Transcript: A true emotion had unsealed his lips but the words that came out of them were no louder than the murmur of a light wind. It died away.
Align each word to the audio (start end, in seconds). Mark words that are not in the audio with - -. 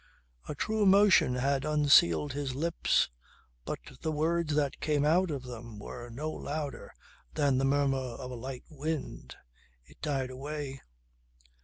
A 0.49 0.55
true 0.55 0.81
emotion 0.81 1.35
had 1.35 1.63
unsealed 1.63 2.33
his 2.33 2.55
lips 2.55 3.11
but 3.65 3.77
the 4.01 4.11
words 4.11 4.55
that 4.55 4.79
came 4.79 5.05
out 5.05 5.29
of 5.29 5.43
them 5.43 5.77
were 5.77 6.09
no 6.09 6.31
louder 6.31 6.91
than 7.35 7.59
the 7.59 7.65
murmur 7.65 7.99
of 8.15 8.31
a 8.31 8.35
light 8.35 8.63
wind. 8.67 9.35
It 9.85 10.01
died 10.01 10.31
away. 10.31 10.81